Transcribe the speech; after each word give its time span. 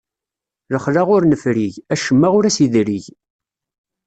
Lexla 0.73 1.01
ur 1.15 1.21
nefrig, 1.25 1.73
acemma 1.93 2.27
ur 2.37 2.43
as-idrig. 2.49 3.05